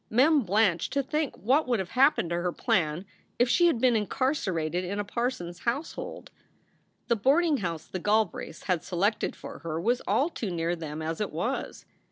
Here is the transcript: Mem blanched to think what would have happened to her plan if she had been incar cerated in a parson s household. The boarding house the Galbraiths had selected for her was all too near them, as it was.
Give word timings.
Mem 0.09 0.41
blanched 0.41 0.91
to 0.93 1.03
think 1.03 1.37
what 1.37 1.67
would 1.67 1.77
have 1.77 1.91
happened 1.91 2.31
to 2.31 2.35
her 2.37 2.51
plan 2.51 3.05
if 3.37 3.47
she 3.47 3.67
had 3.67 3.79
been 3.79 3.93
incar 3.93 4.31
cerated 4.33 4.83
in 4.83 4.97
a 4.99 5.03
parson 5.03 5.47
s 5.47 5.59
household. 5.59 6.31
The 7.07 7.15
boarding 7.15 7.57
house 7.57 7.85
the 7.85 7.99
Galbraiths 7.99 8.63
had 8.63 8.83
selected 8.83 9.35
for 9.35 9.59
her 9.59 9.79
was 9.79 10.01
all 10.07 10.29
too 10.29 10.49
near 10.49 10.75
them, 10.75 11.03
as 11.03 11.21
it 11.21 11.31
was. 11.31 11.85